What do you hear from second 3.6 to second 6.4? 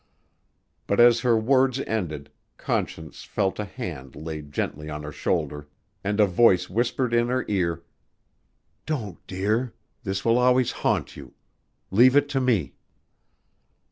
hand laid gently on her shoulder, and a